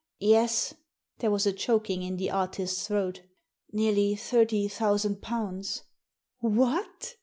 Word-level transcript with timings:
"Yes, 0.19 0.73
There 1.19 1.29
was 1.29 1.45
a 1.45 1.53
choking 1.53 2.03
m 2.03 2.17
the 2.17 2.31
artist's 2.31 2.87
throat" 2.87 3.21
Nearly 3.71 4.15
thirty 4.15 4.67
thousand 4.67 5.21
pounds." 5.21 5.83
"What!" 6.39 7.17